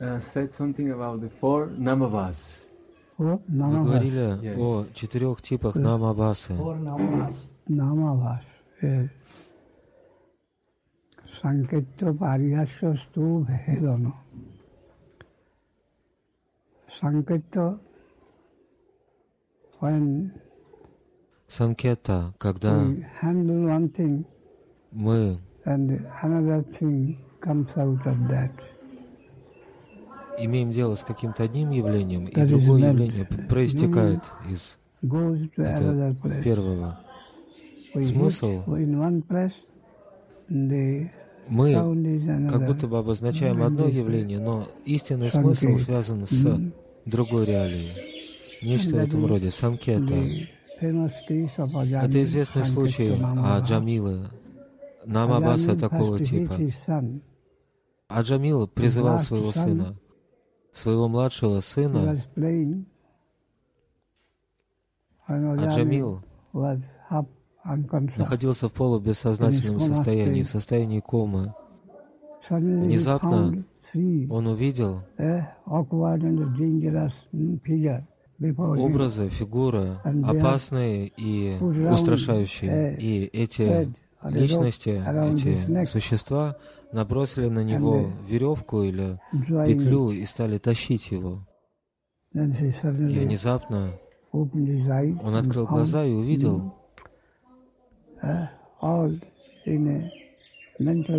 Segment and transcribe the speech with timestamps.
[0.00, 2.62] uh, said something about the four namavas.
[3.16, 4.56] Four Вы говорили Yes.
[4.58, 6.54] о четырех типах намабасы.
[19.80, 20.32] When
[21.48, 24.24] Санкета, когда we handle one thing
[24.92, 28.50] мы and another thing comes out of that.
[30.40, 36.20] Имеем дело с каким-то одним явлением, и другое явление проистекает из Goes to Это another
[36.20, 36.42] place.
[36.42, 37.00] первого.
[37.94, 38.64] Смысл
[40.48, 41.10] the
[41.48, 46.60] Мы как будто бы обозначаем одно явление, но истинный смысл связан с
[47.04, 47.92] другой реалией.
[48.62, 49.50] Нечто в этом роде.
[49.50, 50.14] Санкета.
[50.80, 53.62] Это известный случай Namava.
[53.62, 54.28] Джамилы,
[55.04, 56.56] Намабаса такого типа.
[58.08, 59.96] А Джамил призывал своего сына,
[60.78, 62.84] своего младшего сына, was playing.
[65.28, 67.26] And а Ajami Джамил was half
[67.64, 68.16] unconscious.
[68.18, 71.54] находился в полубессознательном состоянии, в состоянии комы.
[72.48, 73.64] Внезапно
[74.30, 75.02] Он увидел
[78.38, 82.96] образы, фигуры, опасные и устрашающие.
[82.98, 83.92] И эти
[84.24, 86.56] личности, эти существа
[86.92, 89.20] набросили на него веревку или
[89.66, 91.46] петлю и стали тащить его.
[92.32, 93.92] И внезапно
[94.32, 96.74] он открыл глаза и увидел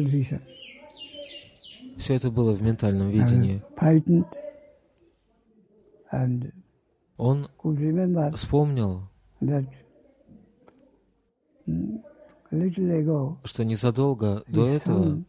[0.06, 0.42] vision.
[1.98, 3.62] все это было в ментальном видении.
[7.18, 7.50] Он
[8.34, 9.10] вспомнил,
[13.44, 15.24] что незадолго до этого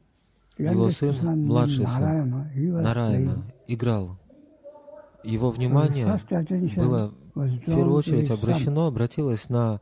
[0.59, 1.15] его сын,
[1.47, 4.19] младший сын, Нараяна играл.
[5.23, 9.81] Его внимание attention было в первую очередь обращено, обратилось на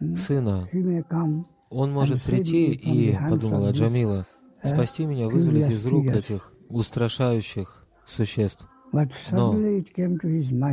[0.00, 0.16] Mm.
[0.16, 0.68] сына.
[1.70, 4.26] Он может прийти и, подумала Джамила,
[4.62, 8.68] uh, спасти меня, вызволить из рук этих устрашающих существ.
[9.30, 9.54] Но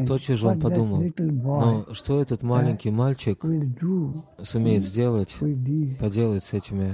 [0.08, 3.44] тотчас же он подумал, Но что этот маленький мальчик
[4.42, 5.36] сумеет сделать,
[6.00, 6.94] поделать с этими.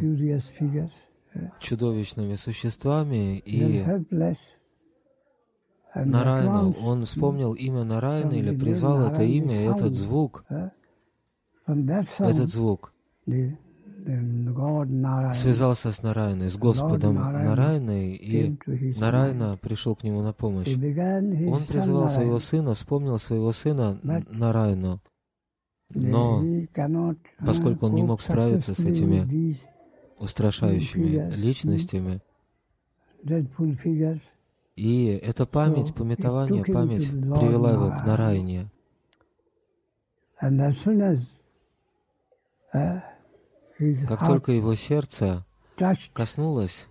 [1.60, 3.38] Чудовищными существами?
[3.40, 3.84] И
[5.96, 10.72] once, он вспомнил имя Нарайна from или призвал это имя, и этот звук, uh,
[12.20, 12.94] этот звук
[15.34, 18.58] связался с Нарайной, с Господом Нарайной, и.
[18.98, 20.74] Нарайна пришел к нему на помощь.
[20.74, 25.02] Он призывал своего сына, вспомнил своего сына Нарайну,
[25.94, 29.58] но uh, поскольку он не мог справиться с этими
[30.22, 32.22] устрашающими личностями,
[34.76, 38.06] И эта память, пометование, память привела его к.
[38.06, 38.70] Нарайне.
[42.74, 43.02] uh,
[44.08, 45.46] Как только его сердце
[46.14, 46.88] коснулось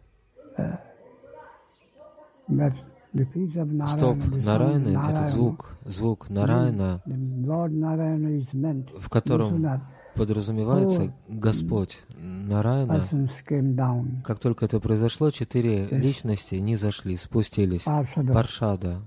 [3.86, 9.80] стоп Нарайны, этот звук, звук Нарайна, в котором
[10.20, 13.06] подразумевается Господь Нарайна.
[14.22, 17.84] Как только это произошло, четыре личности не зашли, спустились.
[17.84, 19.00] Паршада,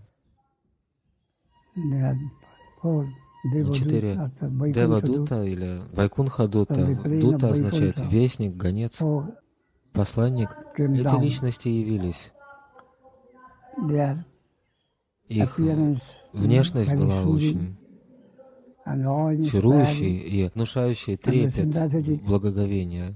[3.76, 4.32] четыре
[4.74, 6.82] Дева Дута или Вайкунха Дута.
[7.48, 9.00] Означает вестник, гонец,
[9.92, 10.50] посланник.
[10.76, 12.32] Эти личности явились.
[15.28, 15.60] Их
[16.34, 17.78] внешность была очень
[18.86, 21.68] чарующей и внушающей трепет,
[22.24, 23.16] благоговение.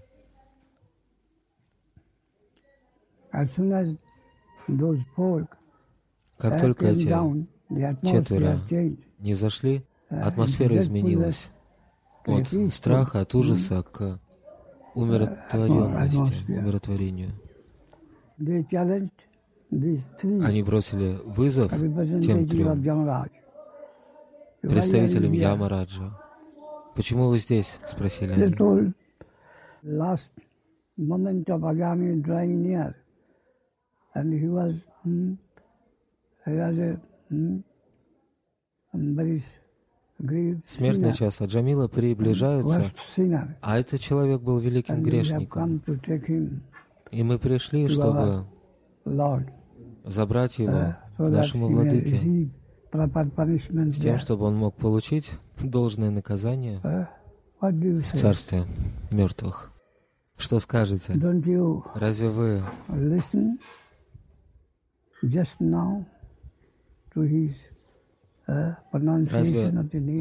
[5.16, 5.48] Four
[6.38, 7.08] Как только эти
[8.04, 8.60] четверо
[9.20, 11.50] не зашли, Uh, атмосфера изменилась.
[12.26, 14.22] от страха, от ужаса к
[14.94, 17.32] умиротворенности, умиротворению.
[20.46, 21.72] Они бросили вызов
[22.22, 22.82] тем трем
[25.32, 25.52] Here?
[25.52, 26.20] Ямараджа.
[26.96, 28.54] «Почему вы здесь?»— спросили они.
[35.06, 35.38] hmm,
[38.94, 39.42] hmm,
[40.66, 42.92] Смертный час Аджамила приближается,
[43.62, 45.84] а этот человек был великим грешником.
[47.12, 48.46] И мы пришли, чтобы
[50.04, 52.50] забрать его uh, к нашему владыке,
[52.92, 55.32] с тем, чтобы он мог получить
[55.62, 56.80] должное наказание
[57.62, 58.64] you в царстве
[59.12, 59.72] мертвых.
[60.38, 61.14] Что скажете?
[61.96, 62.64] Разве вы
[68.48, 68.76] uh,
[69.32, 69.70] Разве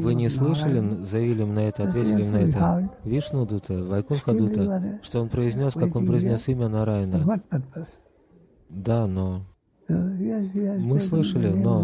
[0.01, 4.99] вы не слышали, заявили им на это, ответили им на это Вишну Дута, Вайкунха Дута,
[5.03, 6.67] что он произнес, как он произнес имя
[7.49, 7.87] purpose?
[8.69, 9.45] Да, но
[9.87, 11.83] has Мы слышали, но.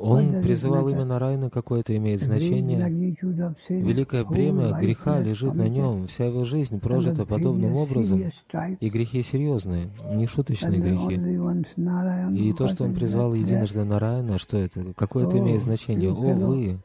[0.00, 2.88] Он призывал имя Нараяна, какое-то имеет значение.
[3.68, 8.30] Великое бремя греха лежит на нем, вся его жизнь прожита подобным образом,
[8.80, 11.20] и грехи серьезные, не шуточные грехи.
[12.34, 14.94] И то, что он призвал единожды Нараяна, что это?
[14.94, 16.10] Какое это имеет значение?
[16.10, 16.78] О, вы,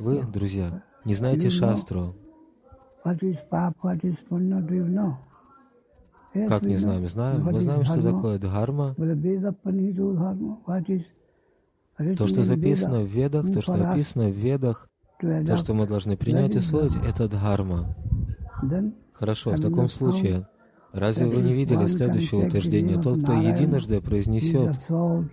[0.00, 2.14] вы, друзья, не знаете шастру.
[6.48, 7.06] Как не знаем?
[7.06, 7.44] Знаем.
[7.44, 8.94] Мы знаем, что такое дхарма.
[12.16, 14.88] То, что записано в Ведах, то, что описано в Ведах,
[15.20, 17.94] то, что мы должны принять и усвоить, это дхарма.
[19.12, 20.48] Хорошо, в таком случае,
[20.92, 22.94] разве вы не видели утверждения?
[22.94, 24.76] name Тот, кто единожды произнесет,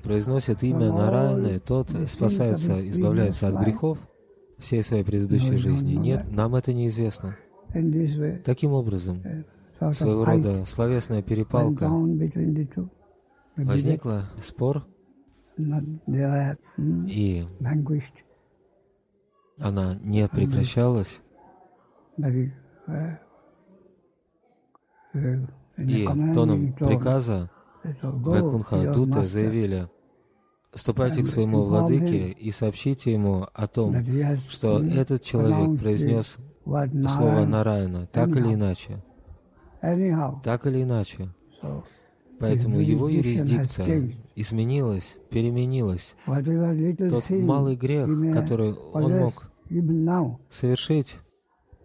[0.03, 3.97] произносит имя Нараяны, тот спасается, избавляется от грехов
[4.59, 5.95] всей своей предыдущей жизни.
[5.95, 7.37] Нет, нам это неизвестно.
[8.45, 9.60] Таким образом, Sort
[9.93, 11.89] своего рода словесная перепалка.
[13.57, 14.85] Возникла, спор,
[15.57, 17.45] и
[19.59, 21.21] она не прекращалась.
[25.13, 25.47] in
[25.77, 27.49] the И тоном приказа
[27.83, 29.89] they told, "Go to Вайкунха Дута заявили,
[30.73, 34.05] «Ступайте к своему владыке и сообщите ему о том,
[34.49, 39.03] что этот человек произнес слово Нараяна, так или иначе.
[40.43, 41.29] Так или иначе.
[42.39, 46.15] Поэтому его юрисдикция изменилась, переменилась.
[46.25, 49.51] Тот малый грех, который он мог
[50.49, 51.17] совершить,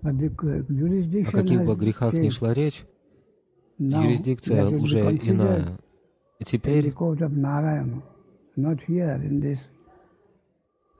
[0.03, 2.85] uh, о каких бы грехах ни шла речь,
[3.79, 5.79] юрисдикция уже иная.
[6.39, 6.89] И теперь.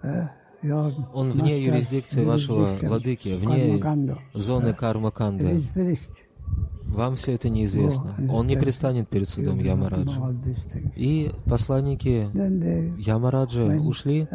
[0.03, 0.29] Uh,
[1.13, 3.83] он вне юрисдикции вашего владыки, вне
[4.35, 4.75] зоны
[5.75, 6.26] finished.
[6.87, 8.17] Вам все это неизвестно.
[8.31, 9.59] Он не предстанет перед судом
[10.73, 10.93] things.
[10.97, 14.29] И посланники went ушли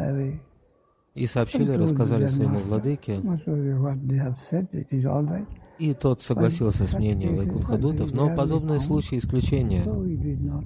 [1.14, 5.46] и сообщили, рассказали своему владыке, "Most of what they have said, it is all right.
[5.78, 9.82] и тот согласился с мнением Вайкунхадутов, но подобные случаи исключения.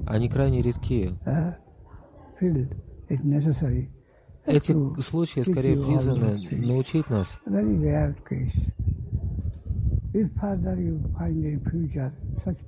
[0.06, 1.12] Они крайне редки.
[1.25, 1.55] uh.
[4.44, 7.41] Эти случаи скорее призваны научить нас.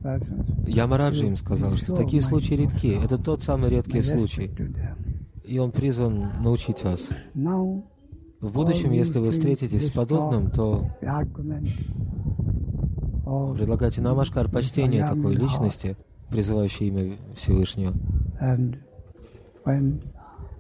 [0.03, 2.99] Persons, Ямараджа им сказал, что такие случаи редки.
[3.03, 4.51] Это тот самый редкий случай.
[5.45, 7.09] И он призван научить вас.
[8.41, 10.91] В будущем, если вы встретитесь с подобным, то
[13.57, 15.97] предлагайте Намашкар почтение такой личности,
[16.31, 17.95] призывающей имя Всевышнего.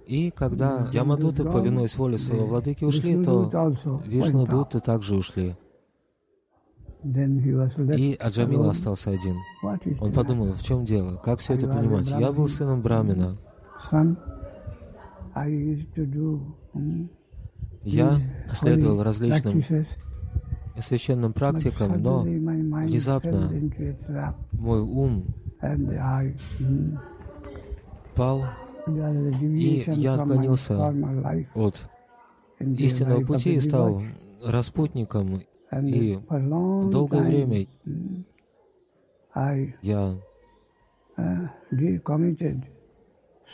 [0.06, 3.50] И когда Ямадуты, повинуясь воле своего владыки, ушли, то
[4.06, 4.46] Вишну.
[4.46, 5.54] Дуты также ушли.
[7.96, 9.36] И Аджамила остался один.
[10.00, 12.08] Он подумал, в чем дело, как все это понимать.
[12.08, 13.36] Я был сыном Брамина.
[13.90, 14.16] Son,
[15.34, 16.40] I used to do
[16.74, 17.08] mm,
[17.84, 18.18] Я
[18.52, 19.62] следовал различным
[20.80, 23.50] священным практикам, но внезапно
[24.52, 25.26] мой ум
[25.62, 26.98] and I mm,
[28.14, 28.46] пал
[28.86, 30.88] deviation я отклонился
[31.54, 31.88] от
[32.58, 34.02] истинного пути и стал
[34.42, 35.42] распутником.
[35.70, 36.18] И
[36.90, 38.24] Долгое время mm,
[39.82, 40.18] я
[41.16, 41.48] uh,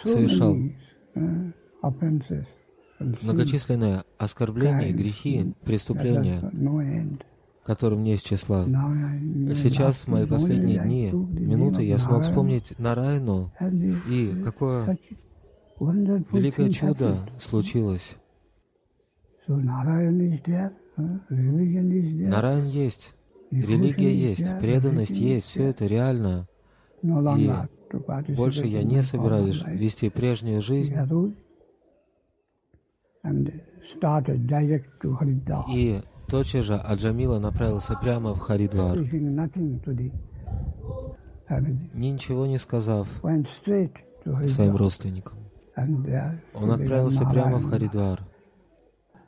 [0.02, 0.56] Совершал
[1.14, 1.52] uh,
[3.22, 6.40] многочисленные оскорбления, грехи, преступления,
[7.64, 8.64] которым не из числа.
[9.54, 13.52] Сейчас, в мои последние дни, минуты, я смог вспомнить Нарайну,
[14.08, 14.96] и какое
[15.80, 18.16] великое чудо случилось.
[20.96, 23.14] Uh, Нарайн есть,
[23.50, 26.46] религия есть, преданность есть, все это реально.
[27.02, 30.94] Participate Больше я не собираюсь вести прежнюю жизнь
[35.72, 38.98] И тотчас же Аджамила направился прямо в Харидвар,
[41.92, 43.08] ничего не сказав
[44.46, 45.38] своим родственникам.
[46.54, 47.68] Он отправился прямо в.
[47.68, 48.20] Харидвар,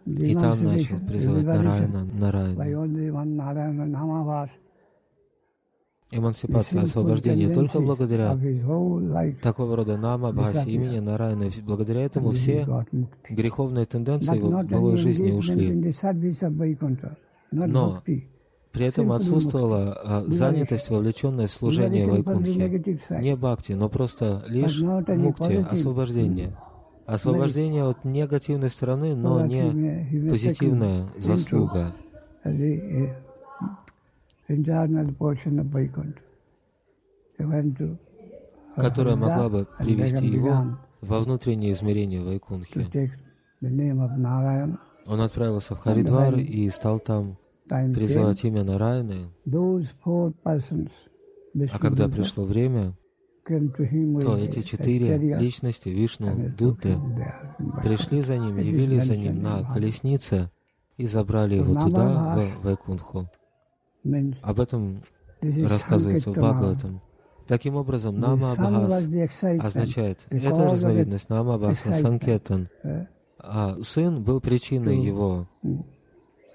[0.07, 2.65] и там начал призывать Нараяна, Нараяна.
[6.13, 8.39] Эмансипация, освобождение только благодаря
[9.43, 11.47] такого рода Нама, Бхаси, имени Нараяна.
[11.65, 12.67] Благодаря этому все
[13.29, 15.95] греховные тенденции его былой жизни ушли.
[17.51, 18.03] Но.
[18.73, 23.23] При этом отсутствовала а, занятость, вовлеченная в служение Вайкунхи.
[23.23, 26.55] Не бхакти, но просто лишь мукти, освобождение.
[27.07, 31.95] Освобождение от негативной стороны, но не позитивная заслуга.
[38.77, 42.89] которая могла бы привести его во внутреннее измерение Вайкунхи.
[45.07, 49.31] Он отправился в Харидвар и стал там призывать имя Нараяны.
[51.73, 52.93] А когда пришло время,
[53.47, 56.99] то эти четыре личности, Вишну, Дутты,
[57.83, 60.51] пришли за ним, явились за ним на колеснице
[60.97, 63.29] и забрали его туда, в Вайкунху.
[64.43, 65.03] Об этом
[65.41, 67.01] рассказывается в Бхагаватам.
[67.47, 69.05] Таким образом, Нама Абхас
[69.61, 72.69] означает, это разновидность Нама Абхаса Санкетан.
[73.39, 75.47] А сын был причиной его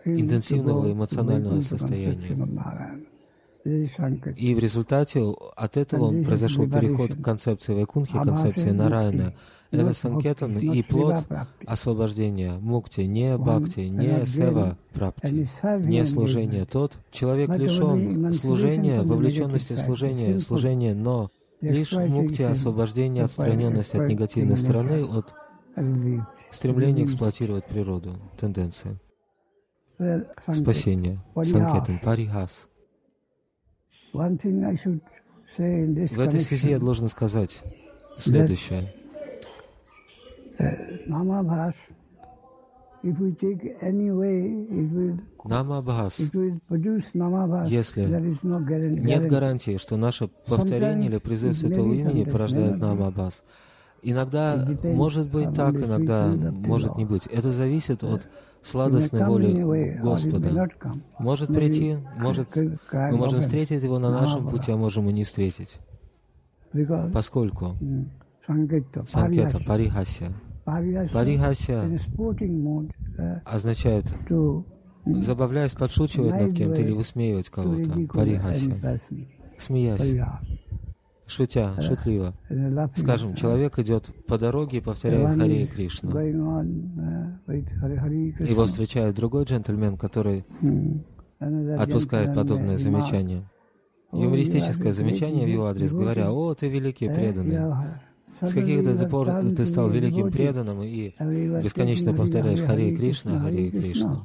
[0.03, 2.35] интенсивного эмоционального состояния.
[3.63, 5.23] И в результате
[5.55, 9.33] от этого произошел переход к концепции Вайкунхи, концепции Нараяна.
[9.71, 11.23] Это санкетан и плод
[11.65, 12.53] освобождения.
[12.59, 15.47] Мукти, не бхакти, не сева прапти,
[15.79, 16.65] не служение.
[16.65, 16.97] Тот.
[17.11, 25.05] Человек лишен служения, вовлеченности в служение, служение, но лишь мукти, освобождение, отстраненность от негативной стороны,
[25.05, 25.33] от
[26.49, 28.99] стремления эксплуатировать природу, тенденция.
[30.51, 32.67] Спасение, санкетан, парихас.
[34.13, 34.19] В
[36.19, 37.61] этой связи я должен сказать
[38.17, 38.93] следующее.
[45.43, 46.17] Намабхас,
[47.67, 53.41] если нет гарантии, что наше повторение или призыв Святого Имени порождает Намабхас,
[54.01, 57.25] иногда может быть так, иногда может не быть.
[57.27, 58.27] Это зависит от
[58.61, 60.69] сладостной воли Господа.
[61.19, 65.77] Может прийти, может, мы можем встретить Его на нашем пути, а можем и не встретить.
[67.13, 67.75] Поскольку
[69.07, 70.33] Санкета, Парихасия,
[70.65, 71.99] Парихасия
[73.45, 74.05] означает
[75.05, 78.07] забавляясь, подшучивать над кем-то или высмеивать кого-то.
[78.13, 78.99] Парихасия.
[79.57, 80.15] Смеясь
[81.31, 82.33] шутя, шутливо.
[82.95, 86.11] Скажем, человек идет по дороге и повторяет Харе Кришна.
[88.41, 90.45] Его встречает другой джентльмен, который
[91.77, 93.43] отпускает подобное замечание.
[94.11, 97.59] Юмористическое замечание в его адрес, говоря, «О, ты великий преданный».
[98.41, 101.13] С каких-то пор ты стал великим преданным и
[101.63, 104.23] бесконечно повторяешь Харе Кришна, Харе Кришна.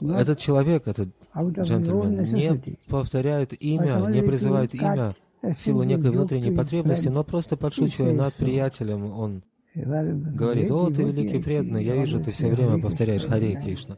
[0.00, 7.08] Этот человек, этот джентльмен, не повторяет имя, не призывает имя в силу некой внутренней потребности,
[7.08, 9.42] но просто подшучивая над приятелем, он
[9.74, 13.96] говорит, «О, ты великий преданный, я вижу, ты все время повторяешь Харе Кришна».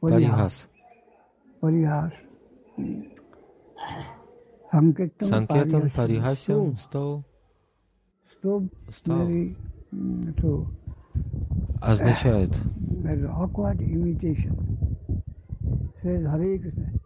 [0.00, 0.68] Парихас.
[5.20, 7.24] Санкетам Парихасям стал,
[8.88, 9.28] стал
[11.80, 12.56] означает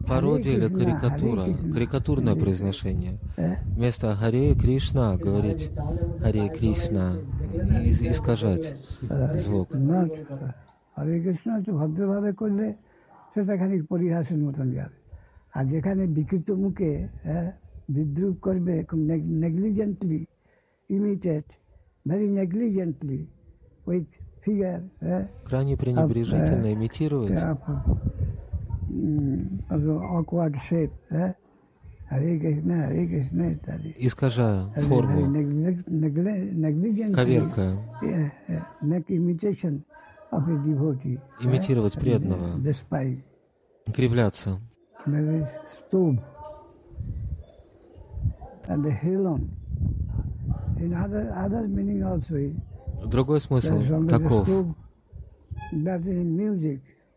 [0.06, 1.44] Пародия или карикатура,
[1.74, 3.18] карикатурное произношение.
[3.76, 5.70] Вместо Харе Кришна говорить
[6.20, 7.14] Харе Кришна,
[8.12, 8.76] искажать
[9.36, 9.68] звук.
[10.96, 12.66] হরে কৃষ্ণ হচ্ছে ভদ্রভাবে করলে
[13.32, 14.96] সেটা খানিক পরিহাসের মতন যাবে
[15.56, 16.92] আর যেখানে বিকৃত মুখে
[17.94, 19.00] বিদ্রুপ করবে খুব
[19.44, 20.20] নেগলিজেন্টলি
[20.90, 21.46] ইমিটেড
[22.08, 23.20] ভেরি নেগলিজেন্টলি
[23.90, 24.08] উইথ
[24.42, 24.80] ফিগার
[25.50, 27.40] Крайне пренебрежительно имитировать
[33.97, 35.25] Искажая форму,
[37.13, 37.77] коверка,
[41.41, 42.59] имитировать преданного,
[43.93, 44.59] кривляться.
[53.05, 53.79] Другой смысл.
[54.09, 54.47] таков.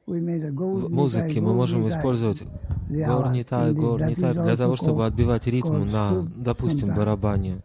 [0.08, 2.42] В музыке мы можем использовать
[2.88, 7.62] горнитай, горнитай для того, чтобы отбивать ритм на, допустим, барабане.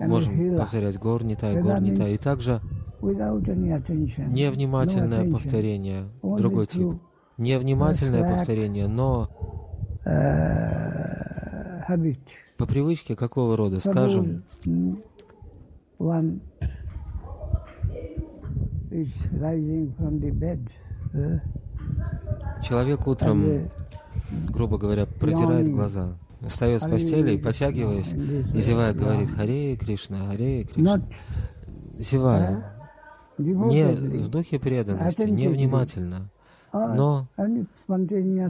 [0.00, 2.14] Можем повторять горнитай, горнитай.
[2.14, 2.62] И также
[3.02, 6.94] невнимательное повторение, другой тип.
[7.36, 9.28] Невнимательное повторение, но
[12.56, 14.42] по привычке какого рода, скажем,
[22.62, 23.70] Человек утром,
[24.48, 30.64] грубо говоря, протирает глаза, встает с постели и, потягиваясь, и зевая, говорит «Харе Кришна, Харе
[30.64, 31.00] Кришна»,
[31.98, 32.74] зевая,
[33.38, 33.84] не
[34.22, 36.30] в духе преданности, невнимательно,
[36.72, 37.28] но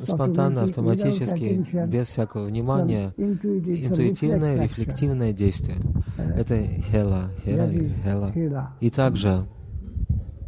[0.04, 5.78] спонтанно, автоматически, без всякого внимания, интуитивное, рефлективное действие.
[6.16, 7.68] Это хела, хера,
[8.02, 8.72] хела.
[8.80, 9.46] И также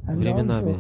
[0.03, 0.77] временами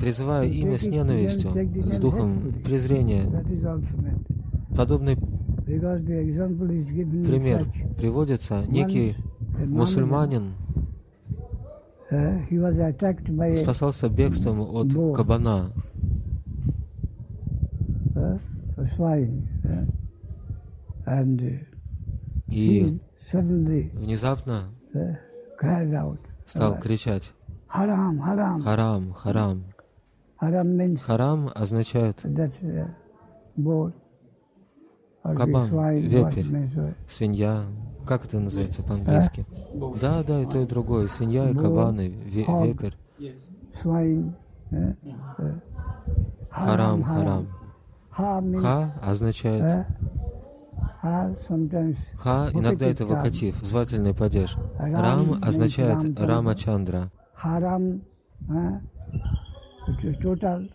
[0.00, 1.50] призываю имя с ненавистью,
[1.92, 3.30] с духом презрения.
[4.76, 5.16] Подобный
[7.26, 7.66] пример.
[7.96, 9.16] приводится некий
[9.58, 10.54] мусульманин,
[13.56, 15.70] спасался бегством от кабана.
[22.48, 22.98] И
[23.94, 24.62] внезапно
[26.46, 27.32] стал кричать.
[27.68, 29.64] «Харам, харам!» «Харам, харам!»
[30.40, 32.24] Харам означает
[35.22, 35.68] кабан,
[35.98, 36.44] вепрь,
[37.06, 37.64] свинья,
[38.06, 39.44] как это называется по-английски?
[40.00, 41.08] Да, да, и то, и другое.
[41.08, 42.94] Свинья и кабаны, вепрь.
[46.50, 47.46] Харам, харам.
[48.12, 49.86] Ха означает
[51.02, 54.56] Ха иногда это вокатив, звательный падеж.
[54.78, 57.10] Рам означает Рама Чандра.
[59.86, 60.68] Харам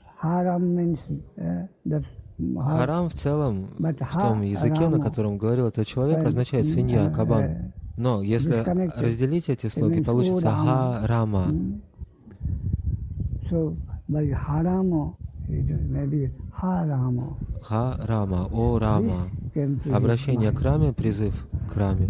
[2.57, 7.73] Харам в целом, в том языке, на котором говорил этот человек, означает свинья, кабан.
[7.97, 8.63] Но если
[8.99, 11.47] разделить эти слоги, получится ха-рама.
[17.61, 19.13] Ха-рама, о рама.
[19.93, 22.09] Обращение к раме, призыв к раме.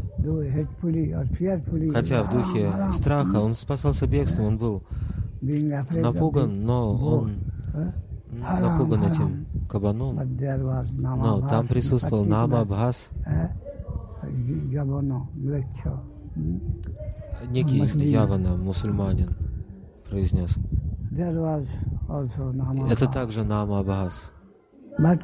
[1.93, 4.83] Хотя в духе страха он спасался бегством, он был
[5.91, 7.31] напуган, но он
[8.31, 10.19] напуган этим кабаном,
[10.97, 13.09] но там присутствовал Нама Абхас,
[17.49, 19.29] некий Явана, мусульманин,
[20.09, 20.57] произнес.
[22.89, 24.31] Это также Нама Абхас.
[24.97, 25.17] Но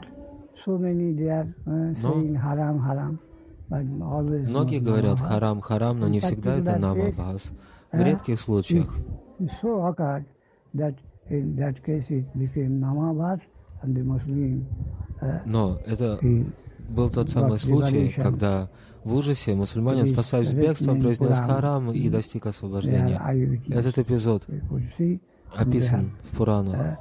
[4.50, 7.52] многие говорят харам, харам, но не всегда это Нама Абхас.
[7.92, 8.96] В редких случаях
[15.46, 16.20] но это
[16.90, 18.70] был тот самый случай, когда
[19.04, 23.20] в ужасе мусульманин, спасаясь бегством, произнес харам и достиг освобождения.
[23.70, 24.48] Этот эпизод
[25.56, 26.98] описан в Пуранах.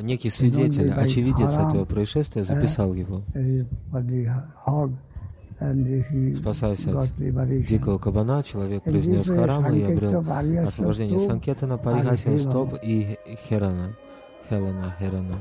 [0.00, 3.22] Некий свидетель, очевидец этого происшествия, записал его.
[6.35, 7.09] Спасаясь от
[7.65, 10.23] дикого кабана, человек произнес харам и обрел
[10.67, 13.95] освобождение Санкетана, Парихася, Стоп и Херана.
[14.49, 15.37] Хелена, Херана.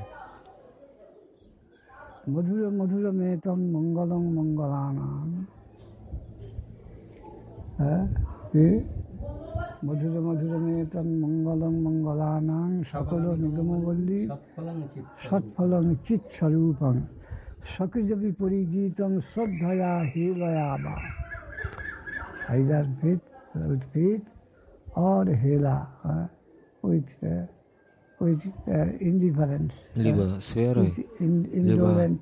[2.32, 5.28] মধুর মধুর মেতম মঙ্গলং মঙ্গলানাম
[7.80, 8.04] হ্যাঁ
[8.50, 8.66] কি
[9.86, 14.20] মধুর মধুর মেতম মঙ্গলং মঙ্গলানাং সকল নিগমবল্লী
[15.26, 16.22] সৎফলং চিৎ
[17.65, 19.01] सकृत विपरीत
[19.33, 20.95] श्रद्धया हेलयामा
[22.47, 23.21] हाइडर फीट
[23.71, 24.23] उथ फीट
[24.97, 25.77] और हेला
[29.01, 29.71] indifference
[31.21, 32.19] indifference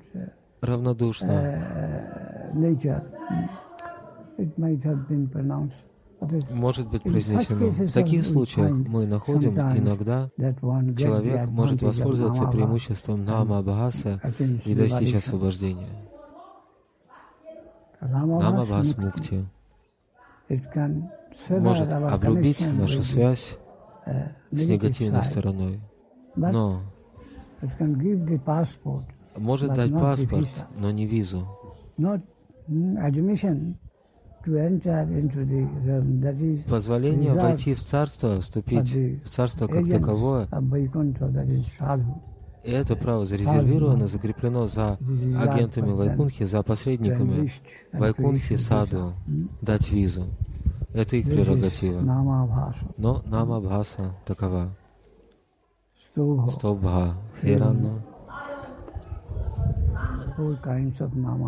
[0.62, 1.32] равнодушно.
[1.32, 3.02] Uh, nature.
[4.38, 4.58] It
[6.50, 7.68] Может быть произнесено.
[7.70, 14.20] В таких случаях мы находим иногда, человек может воспользоваться преимуществом Нама Бхаса
[14.64, 15.88] и достичь освобождения.
[18.00, 19.44] Нама Бхас Мукти
[21.48, 23.58] может обрубить нашу связь
[24.50, 25.80] с негативной стороной.
[26.34, 26.80] Но
[29.36, 31.46] может дать паспорт, но не визу.
[36.68, 38.92] Позволение войти в царство, вступить
[39.24, 40.48] в царство как таковое,
[42.64, 44.98] и это право зарезервировано, закреплено за
[45.38, 47.50] агентами Вайкунхи, за посредниками
[47.92, 49.14] Вайкунхи Саду,
[49.62, 50.24] дать визу.
[50.92, 52.00] Это их прерогатива.
[52.96, 54.70] Но Нама Бхаса такова.
[56.50, 58.02] Столбха, Хирана.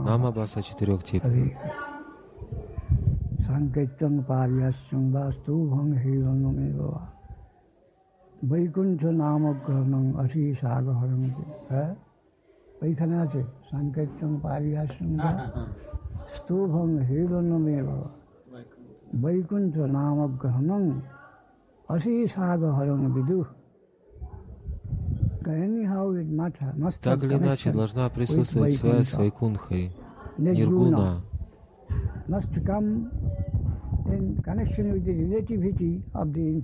[0.05, 1.33] Нама Бхаса четырех типов.
[3.50, 6.80] সাংকেত্যং পারিয়াস্যং বা স্তূভং হিরণমেব
[8.50, 11.22] বৈকুণ্ঠ নামগ্রহণং অসি সাগহরং
[11.70, 11.91] হ্যাঁ
[12.84, 15.32] ওইখানে আছে সাংকেত্যং পারিয়াস্যং বা
[16.36, 17.89] স্তূভং হিরণমেব
[19.24, 20.84] বৈকুণ্ঠ নামগ্রহণং
[21.89, 23.48] অসি সাগহরং বিদুঃ
[27.02, 29.91] Так или иначе, должна присутствовать связь с Вайкунхой,
[30.38, 31.22] Ниргуна.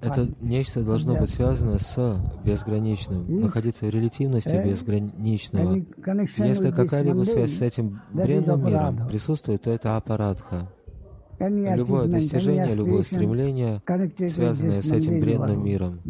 [0.02, 5.76] Это нечто должно быть связано с безграничным, находиться в релятивности безграничного.
[6.38, 10.68] Если какая-либо связь с этим бренным миром присутствует, то это аппаратха.
[11.38, 13.83] Любое достижение, любое стремление,
[14.29, 16.00] связанное с этим бренным миром,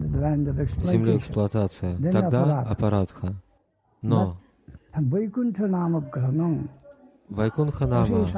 [0.85, 3.35] землей эксплуатация, тогда аппаратха.
[4.03, 4.37] Но
[7.29, 8.29] Вайкунха Нама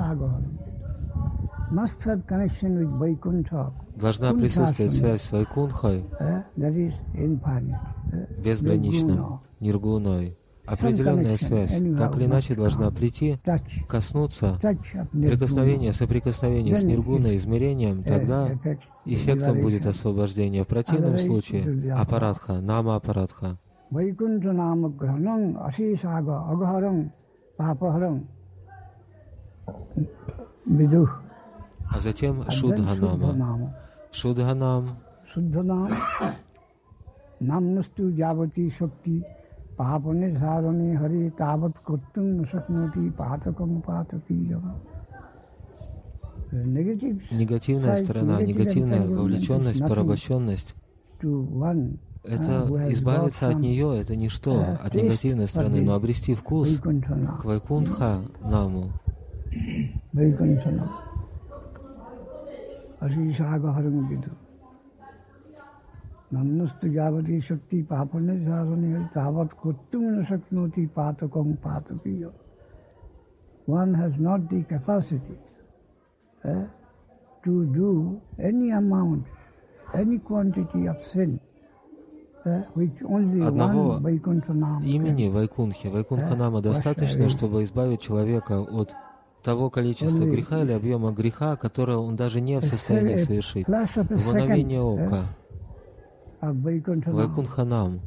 [3.97, 6.05] должна присутствовать связь с Вайкунхой,
[8.43, 10.39] безграничным, ниргуной.
[10.67, 13.39] Определенная связь, так или иначе, должна прийти,
[13.89, 18.51] коснуться, прикосновение, соприкосновение с ниргуной, измерением, тогда
[19.07, 20.65] эффектом будет освобождение.
[20.65, 23.57] В противном случае аппаратха, нама аппаратха.
[31.91, 33.75] А затем Шудханама.
[34.13, 34.89] Шудханам.
[35.33, 35.91] Шудханам.
[37.41, 39.25] Намнасту Джавати Шакти.
[39.77, 44.75] Папане Саране Хари Тават Куттам Шакнати Патакам Патакиям.
[46.51, 50.75] Негативная сторона, негативная вовлеченность, порабощенность
[52.25, 58.91] это избавиться от нее, это ничто, от негативной стороны, но обрести вкус к Вайкунтха Наму.
[66.34, 72.32] Nannastu javati shakti papane sarane tavat kuttum na shaknoti patakam patakiya.
[73.66, 75.38] One has not the capacity
[76.44, 76.64] eh,
[77.44, 79.26] to do any amount,
[79.94, 81.40] any quantity of sin.
[82.46, 84.02] Одного
[84.84, 88.94] имени Вайкунхи, Вайкунханама достаточно, чтобы избавить человека от
[89.43, 93.69] того количества греха или объема греха, которое он даже не в состоянии совершить.
[93.69, 95.27] Мгновение ока.
[96.41, 98.01] Вайкунханам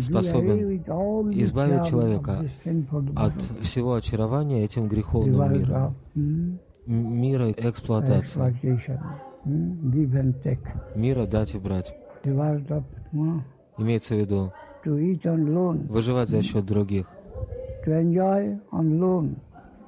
[0.00, 0.82] способен
[1.40, 2.44] избавить человека
[3.16, 5.96] от всего очарования этим греховным миром,
[6.86, 8.40] мира эксплуатации,
[10.94, 11.94] мира дать и брать.
[13.78, 14.52] Имеется в виду
[14.84, 17.06] выживать за счет других,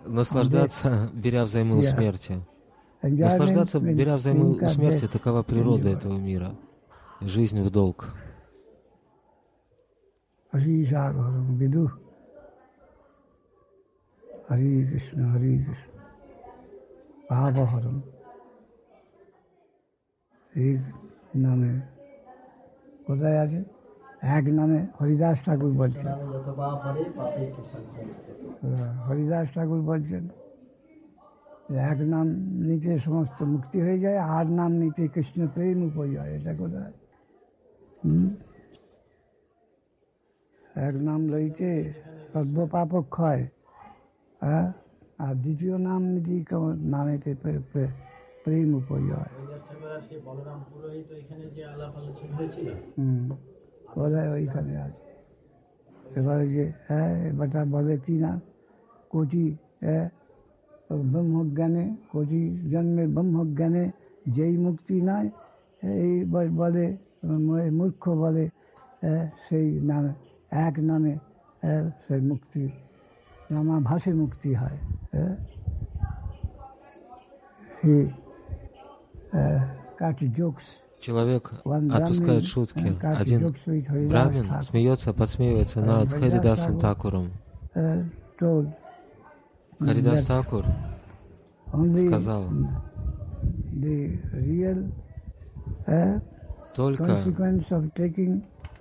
[0.05, 2.41] наслаждаться, беря взаймы у смерти.
[3.01, 6.55] Наслаждаться, беря взаймы у смерти, такова природа этого мира.
[7.21, 8.13] Жизнь в долг.
[10.51, 10.85] Хари
[14.85, 15.89] Кришна, Хари Кришна.
[17.29, 17.91] Бхава
[20.55, 20.71] এই
[21.35, 21.71] নামে
[23.07, 23.59] কোথায় আছে
[24.24, 26.06] এক নামে হরিদাস ঠাকুর বলছেন।
[29.08, 30.28] হরিদাস ঠাকুর বলছেন
[31.76, 32.26] এক নাম
[32.68, 36.92] নিতে সমস্ত মুক্তি হয়ে যায় আর নাম নিতে কৃষ্ণ প্রেম উপজয় এটা কোথায়?
[40.76, 41.92] এক নাম লইতে
[42.32, 43.46] সর্বপাপ ক্ষয়
[44.42, 44.72] হ্যাঁ?
[45.18, 47.34] আর দ্বিতীয় নাম নিতে নামেতে
[48.44, 49.30] প্রেম উপজয়।
[52.98, 53.53] হুম।
[53.94, 55.10] বোধহয় ওইখানে আছে।
[56.18, 58.32] এবারে যে হ্যাঁ এবারটা বলে কি না?
[59.12, 59.44] কোটি
[59.84, 60.06] হ্যাঁ
[61.12, 63.84] ব্রহ্মজ্ঞানে, কোটি জন্মে ব্রহ্মজ্ঞানে
[64.36, 65.26] যেই মুক্তি নাই
[66.04, 66.12] এই
[66.60, 66.86] বলে
[67.78, 68.44] মূর্খ বলে
[69.46, 70.12] সেই নামে,
[70.66, 71.14] এক নামে
[72.04, 72.62] সেই মুক্তি,
[73.54, 74.78] নামা ভাষে মুক্তি হয়
[75.14, 75.34] হ্যাঁ।
[79.98, 80.66] কাটি জোকস
[81.04, 82.96] Человек отпускает шутки.
[83.02, 83.54] Один
[84.08, 87.30] брамин смеется, подсмеивается над Харидасом Такуром.
[89.78, 90.64] Харидас Такур
[91.98, 92.44] сказал,
[96.74, 97.18] только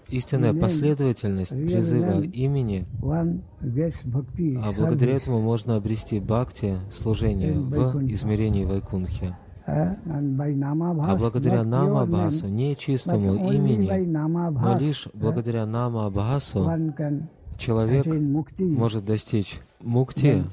[0.08, 9.36] истинная последовательность призыва имени, а благодаря этому можно обрести бхакти, служение в измерении Вайкунхи.
[9.66, 16.70] А благодаря Нама Бхасу, не чистому имени, но лишь благодаря Нама Бхасу
[17.58, 18.06] человек
[18.60, 20.44] может достичь мукти.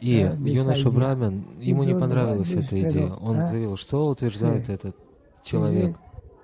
[0.00, 3.14] И юноша Брамин, ему не понравилась эта идея.
[3.14, 4.96] Он заявил, что утверждает этот
[5.42, 5.96] человек.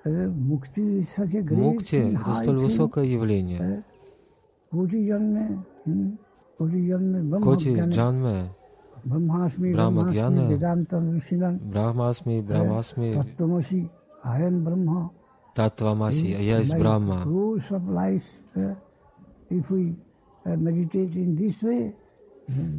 [0.03, 3.83] Мукти— это столь высокое явление.
[6.57, 8.49] Коти Джанме,
[9.03, 10.57] Брахма Гьяна,
[11.61, 13.13] Брахмасми, Брахмасми,
[15.53, 17.23] Татвамаси, я есть Брахма.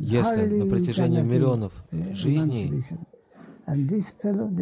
[0.01, 1.73] Если на протяжении миллионов
[2.12, 2.85] жизней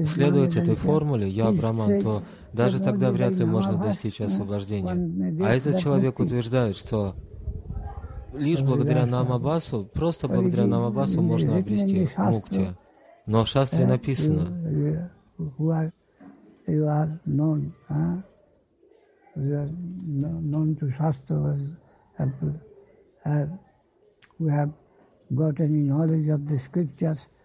[0.04, 5.44] следовать этой формуле «я Браман», то даже тогда вряд ли можно достичь освобождения.
[5.44, 7.14] А этот человек утверждает, что
[8.35, 12.75] лишь благодаря Намабасу, просто благодаря Намабасу можно обрести мукти.
[13.25, 14.43] Но в шастре написано,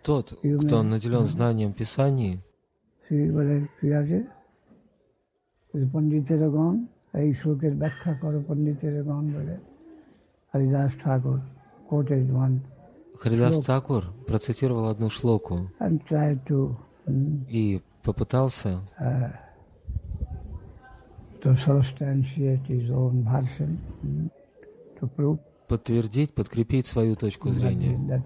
[0.02, 2.40] тот, кто наделен знанием Писаний,
[5.92, 6.74] পণ্ডিতেরগণ
[7.14, 9.56] এই শ্লোকের ব্যাখ্যা করো পণ্ডিতেরগণ বলে
[13.19, 15.69] Харидас Такур процитировал одну шлоку
[17.47, 18.81] и попытался
[25.67, 28.23] подтвердить, подкрепить свою точку зрения.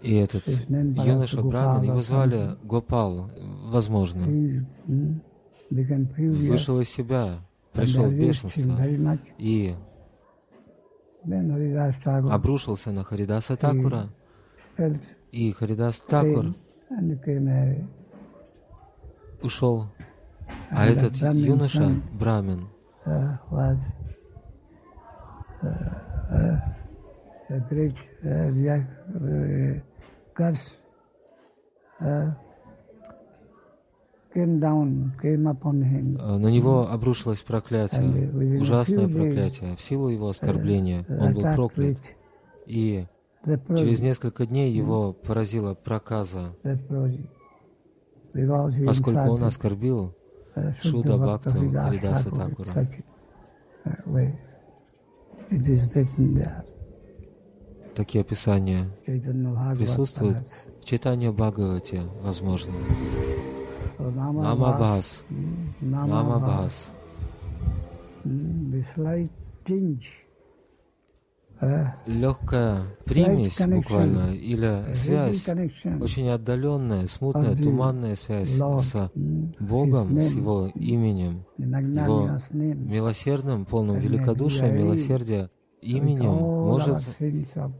[0.00, 3.30] И этот юноша Брамин, его звали Гопал,
[3.64, 4.26] возможно,
[5.68, 7.40] вышел из себя,
[7.72, 8.78] пришел в бешенство
[9.38, 9.74] и
[12.30, 14.08] обрушился на Харидаса Такура.
[15.32, 16.54] И Харидас Такур
[19.42, 19.86] ушел.
[20.70, 22.68] А этот юноша, Брамин,
[30.40, 30.76] curse
[32.00, 32.49] uh, came down, came upon him.
[34.34, 34.46] На
[36.50, 39.76] него обрушилось проклятие, ужасное проклятие.
[39.76, 41.98] В силу его оскорбления он был проклят.
[42.66, 43.06] И
[43.44, 46.54] через несколько дней его поразила проказа,
[48.86, 50.14] поскольку он оскорбил
[50.82, 52.70] Шуда Бхакту Харидаса Такура.
[57.94, 58.84] Такие описания
[59.76, 60.38] присутствуют
[60.80, 62.72] в читании Бхагавати, возможно.
[64.00, 65.24] Намабас.
[65.80, 66.90] Намабас.
[72.06, 75.46] Легкая примесь буквально или связь,
[76.00, 79.10] очень отдаленная, смутная, туманная связь с
[79.58, 85.50] Богом, с Его именем, Его милосердным, полным великодушия, милосердия,
[85.82, 87.02] именем может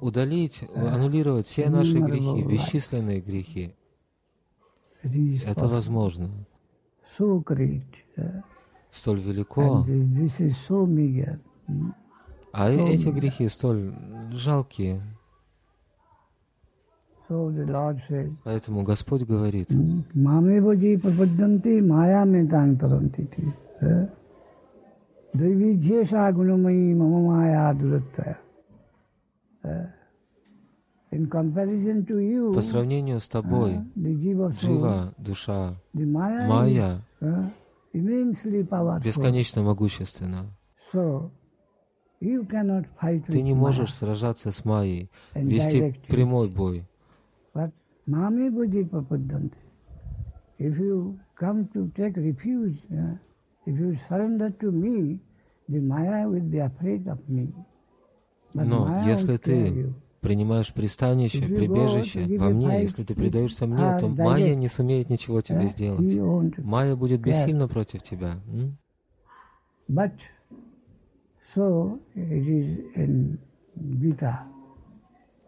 [0.03, 3.75] удалить, аннулировать все наши грехи, бесчисленные грехи.
[5.03, 6.31] Это возможно.
[8.91, 9.85] Столь велико.
[12.53, 13.93] А эти грехи столь
[14.33, 15.03] жалкие.
[18.45, 19.69] Поэтому Господь говорит,
[25.33, 28.37] Дайвиджеша гунамаи мама майя дуратая.
[31.11, 37.03] По сравнению с тобой, Джива, душа, Майя,
[39.03, 40.47] бесконечно могущественна.
[40.93, 41.31] Ты
[43.43, 46.85] не можешь сражаться с Майей, вести прямой бой.
[50.59, 52.77] If you come to take refuge,
[53.67, 55.21] If you surrender to me,
[55.69, 57.53] the Maya will be afraid of me.
[58.55, 64.69] Но если ты принимаешь пристанище, прибежище во мне, если ты предаешься мне, то Майя не
[64.69, 66.59] сумеет ничего тебе сделать.
[66.59, 68.35] Майя будет бессильна против тебя.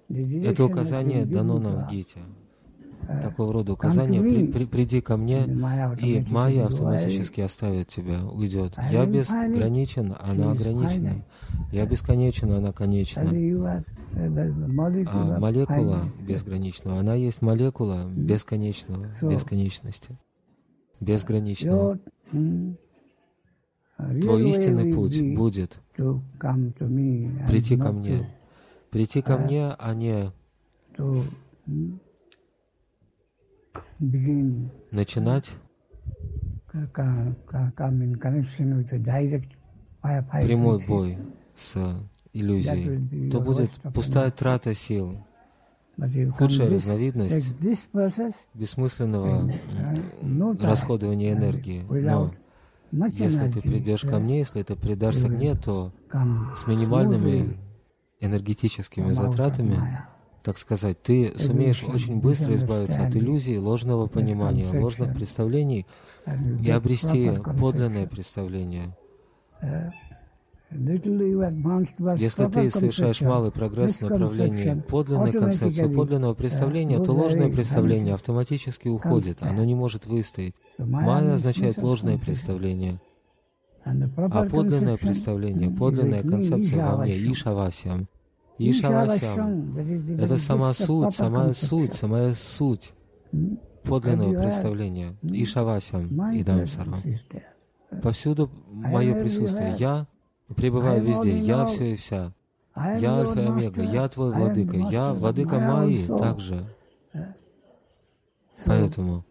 [0.08, 2.20] Это указание дано нам в Гите
[3.22, 5.44] такого рода указания, при, при, приди ко мне,
[6.00, 8.74] и Майя автоматически оставит тебя, уйдет.
[8.90, 11.24] Я безграничен, она ограничена.
[11.70, 13.30] Я бесконечен, она конечна.
[14.14, 20.18] А молекула безграничного, она есть молекула бесконечного, бесконечности,
[21.00, 21.98] безграничного.
[24.20, 25.78] Твой истинный путь будет
[27.48, 28.28] прийти ко мне.
[28.90, 30.32] Прийти ко мне, а не
[34.90, 35.50] начинать?
[40.02, 41.18] Прямой бой
[41.54, 41.76] с
[42.32, 45.24] иллюзией, то будет пустая трата сил,
[46.36, 47.48] худшая разновидность.
[48.54, 49.52] бессмысленного
[50.60, 51.84] расходования энергии.
[52.90, 55.92] Но если ты придешь ко мне, если ты предашься мне, то
[56.56, 57.56] с минимальными
[58.20, 60.04] энергетическими затратами
[60.42, 65.86] так сказать, ты сумеешь очень быстро избавиться от иллюзий, ложного понимания, ложных представлений
[66.62, 68.96] и обрести подлинное представление.
[70.70, 78.88] Если ты совершаешь малый прогресс в направлении подлинной концепции, подлинного представления, то ложное представление автоматически
[78.88, 80.54] уходит, оно не может выстоять.
[80.78, 83.00] Майя означает ложное представление.
[83.84, 87.16] А подлинное представление, подлинная концепция во мне,
[88.58, 89.76] Ишавасям.
[90.18, 92.92] Это сама суть, самая суть, самая суть
[93.82, 95.16] подлинного представления.
[95.22, 97.02] Ишавасям и Дамсарам.
[98.02, 99.74] Повсюду мое присутствие.
[99.78, 100.06] Я
[100.54, 101.38] пребываю везде.
[101.38, 102.32] Я все и вся.
[102.74, 103.82] Я Альфа и Омега.
[103.82, 104.76] Я твой владыка.
[104.76, 106.64] Я владыка Майи также.
[108.64, 109.24] Поэтому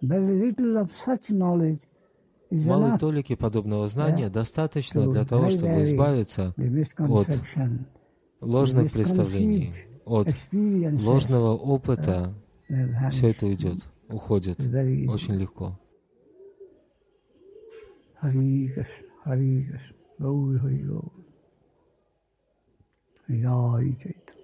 [2.52, 6.54] малой толики подобного знания достаточно для того, чтобы избавиться
[6.98, 7.28] от
[8.42, 9.74] ложных представлений,
[10.06, 12.34] от ложного опыта.
[13.12, 15.80] Все это уйдет, уходит очень легко.
[18.20, 18.74] Хари
[23.96, 24.41] Кришна,